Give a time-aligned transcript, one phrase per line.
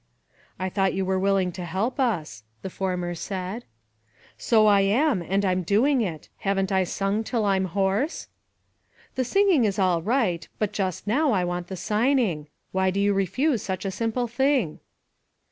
[0.57, 3.65] "I thought you were willing to help us?" the former said."
[4.35, 6.27] So I am; and I'm doing it.
[6.37, 8.27] Haven't I sung until I'm hoarse?"
[9.13, 12.47] "The singing is all right; but just now I want the signing.
[12.71, 14.79] Why do you refuse such a simple thing?"